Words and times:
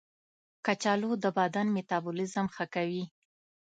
کچالو 0.65 1.11
د 1.23 1.25
بدن 1.37 1.67
میتابولیزم 1.75 2.45
ښه 2.55 2.65
کوي. 2.73 3.03